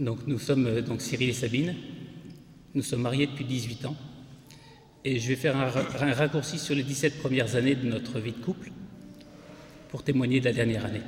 [0.00, 1.74] Donc nous sommes euh, donc Cyril et Sabine.
[2.74, 3.96] Nous sommes mariés depuis 18 ans.
[5.04, 8.38] Et je vais faire un, raccourci sur les 17 premières années de notre vie de
[8.38, 8.70] couple
[9.88, 11.00] pour témoigner de la dernière année.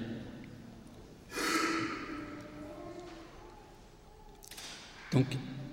[5.12, 5.26] Donc,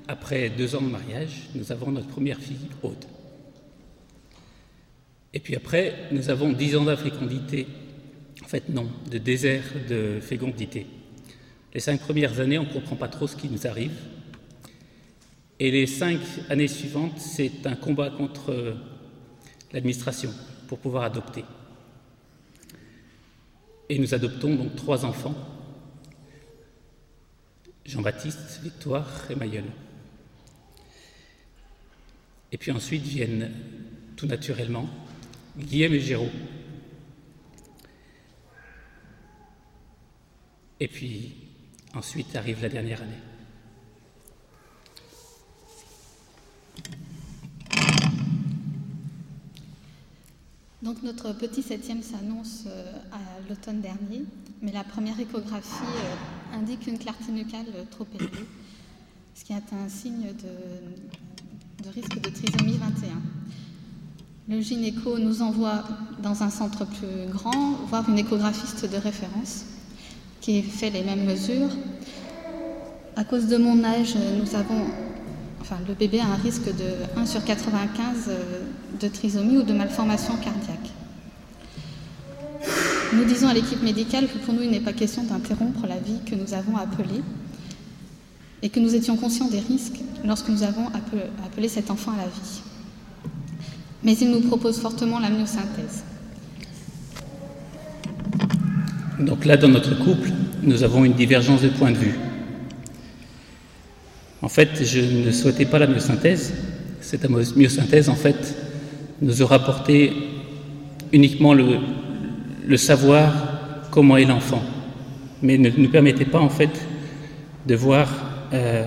[0.08, 3.06] après deux ans de mariage, nous avons notre première fille, Aude.
[5.34, 7.68] Et puis après, nous avons dix ans d'infécondité,
[8.44, 10.86] en fait non, de désert de fécondité.
[11.74, 13.96] Les cinq premières années, on ne comprend pas trop ce qui nous arrive.
[15.60, 16.20] Et les cinq
[16.50, 18.76] années suivantes, c'est un combat contre
[19.72, 20.34] l'administration
[20.68, 21.44] pour pouvoir adopter.
[23.90, 25.36] Et nous adoptons donc trois enfants,
[27.86, 29.66] Jean-Baptiste, Victoire et Mayol.
[32.52, 33.52] Et puis ensuite viennent
[34.16, 34.90] tout naturellement
[35.58, 36.32] Guillaume et Géraud.
[40.80, 41.49] Et puis
[41.96, 43.12] ensuite arrive la dernière année.
[50.82, 54.24] Donc notre petit septième s'annonce euh, à l'automne dernier,
[54.62, 58.46] mais la première échographie euh, indique une clarté nucale trop élevée,
[59.36, 63.22] ce qui est un signe de, de risque de trisomie 21.
[64.48, 65.84] Le gynéco nous envoie
[66.24, 69.66] dans un centre plus grand voir une échographiste de référence
[70.50, 71.70] qui fait les mêmes mesures.
[73.16, 74.86] À cause de mon âge, nous avons,
[75.62, 78.32] enfin, le bébé a un risque de 1 sur 95
[79.00, 80.90] de trisomie ou de malformation cardiaque.
[83.14, 86.20] Nous disons à l'équipe médicale que pour nous, il n'est pas question d'interrompre la vie
[86.26, 87.22] que nous avons appelée
[88.64, 90.88] et que nous étions conscients des risques lorsque nous avons
[91.46, 92.62] appelé cet enfant à la vie
[94.02, 96.06] mais il nous propose fortement la myosynthèse.
[99.20, 100.32] Donc là, dans notre couple,
[100.62, 102.16] nous avons une divergence de point de vue.
[104.42, 106.54] En fait, je ne souhaitais pas la myosynthèse.
[107.02, 108.56] Cette myosynthèse, en fait,
[109.22, 110.14] nous aura apporté
[111.12, 113.34] uniquement le, savoir
[113.92, 114.62] comment est l'enfant,
[115.42, 116.70] mais ne nous permettait pas, en fait,
[117.68, 118.08] de voir
[118.54, 118.86] euh,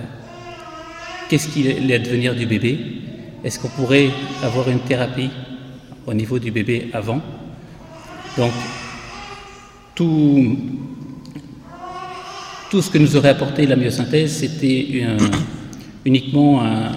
[1.29, 2.77] qu'est-ce qu'il est devenir du bébé,
[3.43, 4.09] est-ce qu'on pourrait
[4.41, 5.29] avoir une thérapie
[6.05, 7.21] au niveau du bébé avant?
[8.37, 8.51] Donc,
[9.95, 10.57] tout,
[12.73, 15.05] tout ce que nous aurait apporté la myosynthèse, c'était
[16.05, 16.89] uniquement un,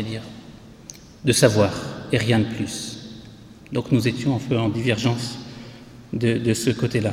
[0.00, 0.22] dire,
[1.22, 1.70] de savoir
[2.10, 2.96] et rien de plus.
[3.74, 5.38] Donc nous étions un peu en divergence
[6.14, 7.12] de, ce côté-là.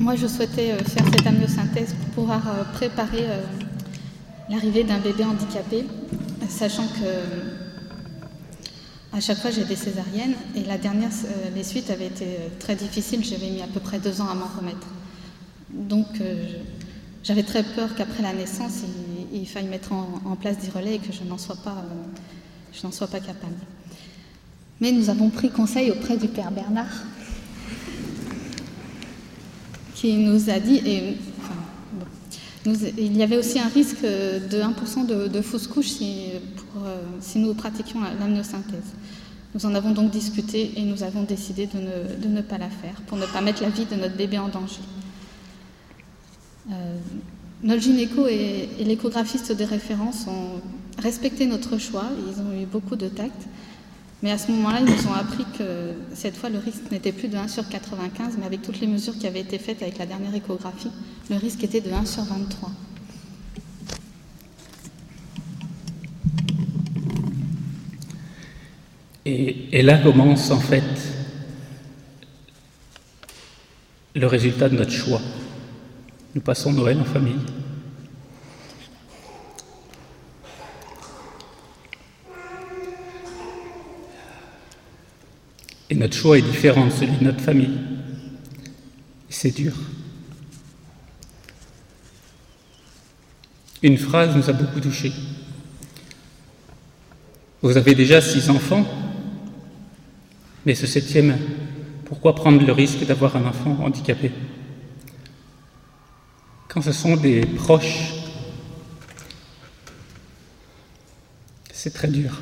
[0.00, 3.42] Moi, je souhaitais euh, faire cette amyosynthèse pour pouvoir euh, préparer euh,
[4.50, 5.84] l'arrivée d'un bébé handicapé,
[6.48, 7.65] sachant que
[9.16, 12.48] à chaque fois j'ai des césariennes et la dernière, euh, les suites avaient été euh,
[12.58, 14.86] très difficiles, j'avais mis à peu près deux ans à m'en remettre.
[15.70, 16.46] Donc euh,
[17.24, 18.82] j'avais très peur qu'après la naissance,
[19.32, 21.82] il, faille mettre en, place des relais et que je n'en sois pas,
[22.72, 23.56] je n'en sois pas capable.
[24.80, 27.04] Mais nous avons pris conseil auprès du père Bernard,
[29.94, 31.16] qui nous a dit, et
[32.66, 36.30] il y avait aussi un risque de 1% de, de fausses couches si,
[36.84, 37.00] euh,
[37.36, 38.94] nous pratiquions l'amniosynthèse.
[39.54, 43.16] Nous en avons donc discuté et nous avons décidé de ne, pas la faire pour
[43.16, 44.80] ne pas mettre la vie de notre bébé en danger.
[46.70, 46.96] Euh,
[47.62, 50.60] notre gynéco et, et l'échographiste de référence ont
[51.00, 53.46] respecté notre choix, ils ont eu beaucoup de tact.
[54.22, 57.28] Mais à ce moment-là, ils nous ont appris que cette fois, le risque n'était plus
[57.28, 60.06] de 1 sur 95, mais avec toutes les mesures qui avaient été faites avec la
[60.06, 60.90] dernière échographie,
[61.28, 62.70] le risque était de 1 sur 23.
[69.26, 70.84] Et, et là commence en fait
[74.14, 75.20] le résultat de notre choix.
[76.34, 77.36] Nous passons Noël en famille.
[85.88, 87.78] Et notre choix est différent de celui de notre famille.
[89.28, 89.72] C'est dur.
[93.82, 95.12] Une phrase nous a beaucoup touchés.
[97.62, 98.86] Vous avez déjà six enfants,
[100.64, 101.38] mais ce septième,
[102.04, 104.32] pourquoi prendre le risque d'avoir un enfant handicapé?
[106.68, 108.12] Quand ce sont des proches,
[111.72, 112.40] c'est très dur.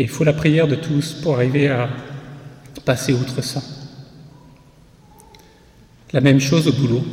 [0.00, 1.90] Et il faut la prière de tous pour arriver à
[2.86, 3.62] passer outre ça.
[6.14, 7.04] La même chose au boulot.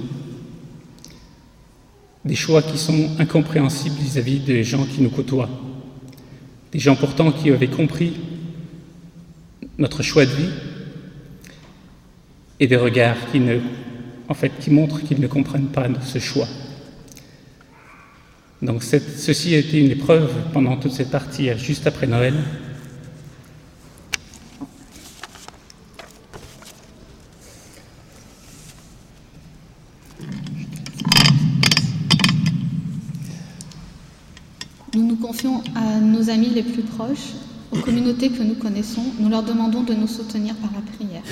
[2.23, 5.49] Des choix qui sont incompréhensibles vis-à-vis des gens qui nous côtoient.
[6.71, 8.21] Des gens pourtant qui avaient compris
[9.77, 10.49] notre choix de vie
[12.61, 13.59] et des regards qui ne
[14.69, 16.47] montrent qu'ils ne comprennent pas ce choix.
[18.61, 22.33] Donc ceci a été une épreuve pendant toute cette partie, juste après Noël.
[34.97, 37.33] Nous nous confions à nos amis les plus proches,
[37.71, 41.23] aux communautés que nous connaissons, nous leur demandons de nous soutenir par la prière,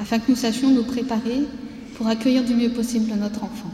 [0.00, 1.42] afin que nous sachions nous préparer
[1.96, 3.70] pour accueillir du mieux possible notre enfant.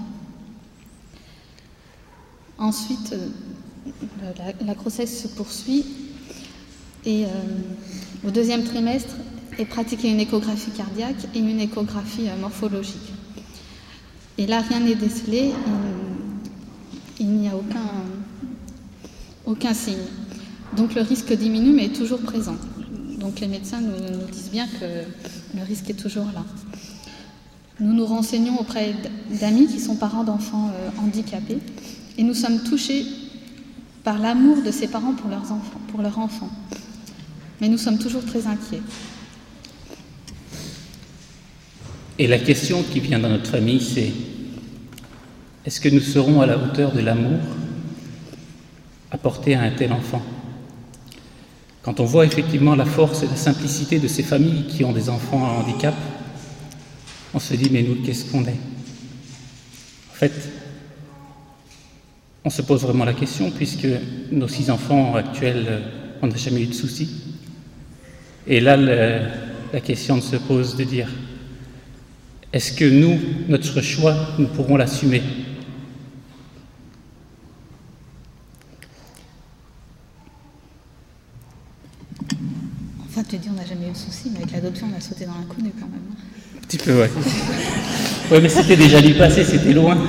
[2.59, 4.33] Ensuite, euh,
[4.65, 5.85] la, grossesse se poursuit
[7.05, 7.29] et euh,
[8.27, 9.17] au deuxième trimestre
[9.59, 13.13] est pratiquée une échographie cardiaque et une échographie euh, morphologique.
[14.39, 15.53] Et là, rien n'est décelé,
[17.21, 17.87] il, n'y a aucun,
[19.47, 19.97] aucun signe.
[20.77, 22.57] Donc le risque diminue, mais est toujours présent.
[23.19, 26.45] Donc les médecins nous, disent bien que le risque est toujours là.
[27.81, 28.95] Nous nous renseignons auprès
[29.41, 31.59] d'amis qui sont parents d'enfants handicapés
[32.19, 33.05] et nous sommes touchés
[34.05, 36.51] par l'amour de ces parents pour leurs enfants, pour leurs enfants.
[37.61, 38.83] Mais nous sommes toujours très inquiets.
[42.19, 44.13] Et la question qui vient dans notre famille, c'est
[45.65, 47.41] est-ce que nous serons à la hauteur de l'amour
[49.15, 50.21] apporté à un tel enfant.
[51.83, 55.09] Quand on voit effectivement la force et la simplicité de ces familles qui ont des
[55.09, 55.95] enfants à handicap,
[57.33, 58.59] on se dit mais nous, qu'est-ce qu'on est?
[60.11, 60.33] En fait,
[62.45, 63.89] on se pose vraiment la question, puisque
[64.33, 65.81] nos six enfants actuels, euh,
[66.21, 67.23] on n'a jamais eu de soucis.
[68.47, 71.09] Et là, la question se pose de dire,
[72.53, 73.19] est-ce que nous,
[73.49, 75.23] notre choix, nous pourrons l'assumer
[83.17, 83.37] Enfin, tu
[84.31, 86.01] mais avec l'adoption, on a sauté dans l'inconnu quand même.
[86.57, 87.11] Un petit peu, ouais.
[88.31, 89.97] ouais, mais c'était déjà du passé, c'était loin.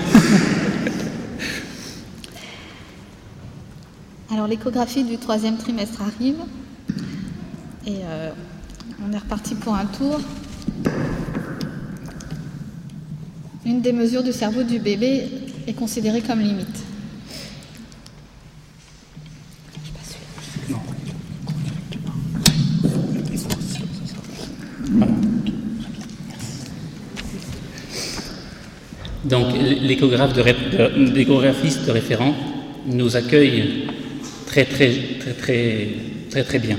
[4.32, 6.38] Alors l'échographie du troisième trimestre arrive
[7.86, 8.32] et euh,
[9.08, 10.20] on est reparti pour un tour.
[13.66, 15.30] Une des mesures du cerveau du bébé
[15.68, 16.84] est considérée comme limite.
[29.26, 29.48] Donc
[29.82, 32.36] l'échographiste de référent
[32.86, 33.86] nous accueille
[34.46, 35.88] très très très très
[36.30, 36.78] très très bien.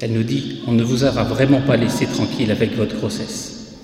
[0.00, 3.76] Elle nous dit on ne vous aura vraiment pas laissé tranquille avec votre grossesse.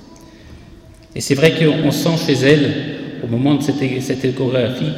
[1.15, 2.75] Et c'est vrai qu'on sent chez elle,
[3.25, 4.93] au moment de cette, échographie,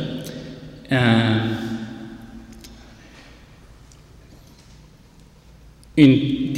[5.97, 6.53] une,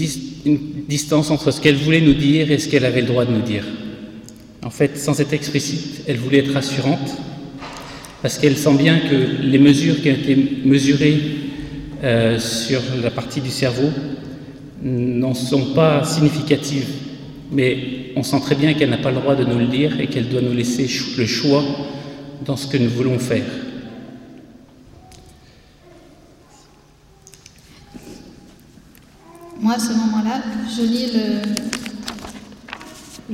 [0.89, 3.43] distance entre ce qu'elle voulait nous dire et ce qu'elle avait le droit de nous
[3.43, 3.65] dire.
[4.63, 7.17] En fait, sans être explicite, elle voulait être rassurante,
[8.23, 11.21] parce qu'elle sent bien que les mesures qui ont été mesurées
[12.05, 13.91] euh, sur la partie du cerveau
[14.83, 16.89] n'en sont pas significatives,
[17.51, 20.07] mais on sent très bien qu'elle n'a pas le droit de nous le dire et
[20.09, 21.63] qu'elle doit nous laisser le choix
[22.45, 23.45] dans ce que nous voulons faire.
[29.61, 30.43] Moi, à ce moment-là,
[30.75, 31.80] je lis le,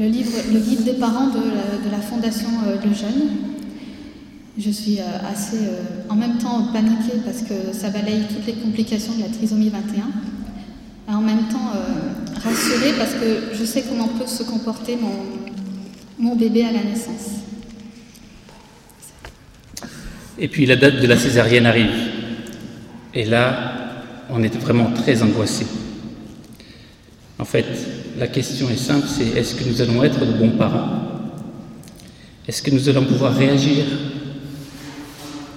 [0.04, 3.28] livre, le guide des parents de la, Fondation euh, Le Jeune,
[4.58, 8.54] je suis euh, assez euh, en même temps paniquée parce que ça balaye toutes les
[8.54, 9.82] complications de la trisomie 21,
[11.08, 15.12] et en même temps euh, rassurée parce que je sais comment peut se comporter mon,
[16.18, 17.42] mon bébé à la naissance.
[20.38, 22.10] Et puis la date de la césarienne arrive.
[23.14, 23.94] Et là,
[24.30, 25.66] on est vraiment très angoissé.
[27.38, 27.66] En fait,
[28.18, 31.02] la question est simple, c'est est-ce que nous allons être de bons parents?
[32.49, 33.85] Est-ce que nous allons pouvoir réagir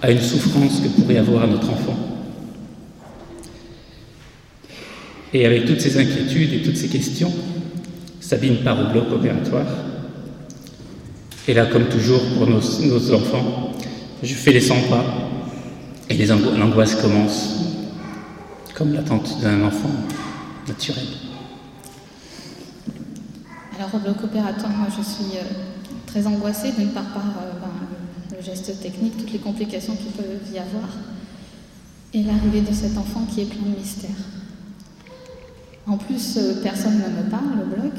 [0.01, 1.97] à une souffrance que pourrait avoir notre enfant?
[5.33, 7.31] Et avec toutes ces inquiétudes et toutes ces questions,
[8.19, 9.65] Sabine part au bloc opératoire.
[11.47, 13.73] Et là, comme toujours pour nos, enfants,
[14.21, 15.05] je fais les 100 pas
[16.09, 17.59] et l'angoisse commence,
[18.75, 19.89] comme l'attente d'un enfant
[20.67, 21.05] naturel.
[23.91, 25.43] Au bloc opératoire, moi je suis euh,
[26.05, 30.37] très angoissée d'une part par euh, ben, le geste technique, toutes les complications qu'il peut
[30.53, 30.89] y avoir,
[32.13, 34.09] et l'arrivée de cet enfant qui est plein de mystères.
[35.87, 37.93] En plus, euh, personne ne me parle, le bloc.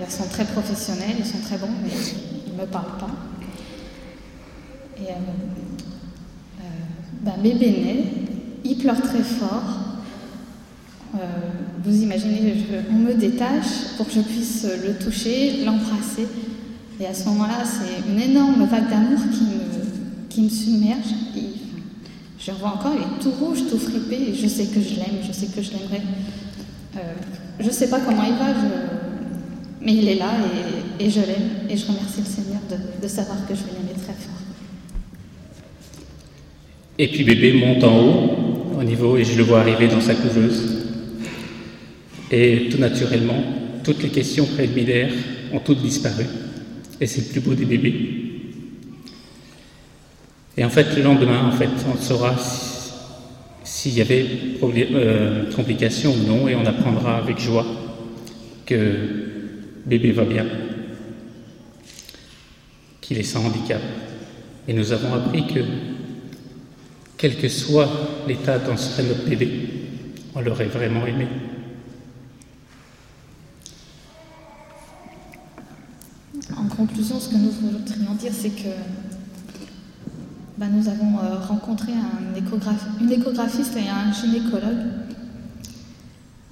[0.00, 1.90] Ils sont très professionnels, ils sont très bons, mais
[2.46, 3.10] ils ne me parlent pas.
[4.98, 5.14] Et euh,
[6.60, 6.62] euh,
[7.22, 8.04] ben, bébé naît,
[8.64, 9.84] il pleure très fort.
[11.84, 12.54] Vous imaginez,
[12.90, 16.26] on me détache pour que je puisse le toucher, l'embrasser.
[17.00, 21.14] Et à ce moment-là, c'est une énorme vague d'amour qui me, qui me submerge.
[22.40, 25.32] Je revois encore, il est tout rouge, tout fripé, je sais que je l'aime, je
[25.32, 26.02] sais que je l'aimerais.
[26.96, 27.00] Euh,
[27.60, 28.54] je ne sais pas comment il va,
[29.82, 30.30] mais il est là
[30.98, 31.50] et, et je l'aime.
[31.68, 34.40] Et je remercie le Seigneur de, de savoir que je vais l'aimer très fort.
[36.96, 38.30] Et puis bébé monte en haut,
[38.80, 40.77] au niveau, et je le vois arriver dans sa couveuse.
[42.30, 43.42] Et tout naturellement,
[43.84, 45.12] toutes les questions préliminaires
[45.52, 46.24] ont toutes disparu.
[47.00, 48.18] Et c'est le plus beau des bébés.
[50.56, 52.34] Et en fait, le lendemain, en fait, on saura
[53.62, 54.26] s'il y avait
[54.62, 57.64] euh, complications ou non, et on apprendra avec joie
[58.66, 58.74] que
[59.86, 60.46] bébé va bien,
[63.00, 63.80] qu'il est sans handicap.
[64.66, 65.60] Et nous avons appris que,
[67.16, 67.88] quel que soit
[68.26, 69.48] l'état dont serait notre bébé,
[70.34, 71.26] on l'aurait vraiment aimé.
[76.56, 78.68] En conclusion, ce que nous voudrions dire, c'est que
[80.58, 82.18] bah, nous avons euh, rencontré un
[83.00, 84.86] une échographiste et un gynécologue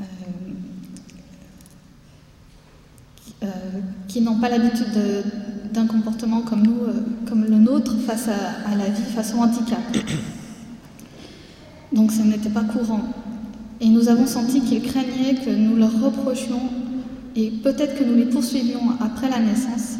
[0.01, 0.05] euh,
[3.43, 3.47] euh,
[4.07, 4.93] qui n'ont pas l'habitude
[5.73, 6.79] d'un comportement comme nous,
[7.29, 9.81] comme le nôtre face à, la vie, face au handicap.
[11.93, 13.03] Donc ce n'était pas courant.
[13.81, 16.71] Et nous avons senti qu'ils craignaient que nous leur reprochions
[17.35, 19.97] et peut-être que nous les poursuivions après la naissance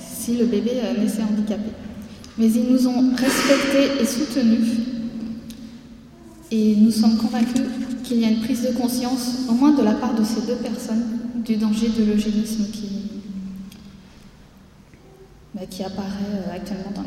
[0.00, 1.70] si le bébé euh, naissait handicapé.
[2.36, 4.68] Mais ils nous ont respectés et soutenus.
[6.50, 7.62] Et nous sommes convaincus
[8.04, 10.56] qu'il y a une prise de conscience, au moins de la part de ces deux
[10.56, 11.04] personnes,
[11.44, 12.88] du danger de l'eugénisme qui,
[15.54, 17.02] bah, qui apparaît euh, actuellement dans